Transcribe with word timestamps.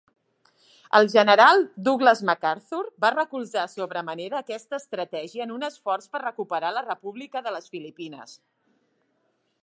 El 0.99 1.09
General 1.15 1.59
Douglas 1.87 2.21
MacArthur 2.29 2.79
va 3.05 3.11
recolzar 3.15 3.65
sobre 3.73 4.01
manera 4.07 4.39
aquesta 4.43 4.79
estratègia 4.83 5.45
en 5.47 5.53
un 5.59 5.67
esforç 5.67 6.07
per 6.15 6.21
recuperar 6.25 6.71
la 6.79 6.83
República 6.87 7.43
de 7.49 7.53
les 7.57 7.69
Filipines. 7.75 8.33